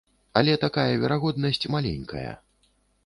[0.39, 2.29] Але такая верагоднасць маленькая.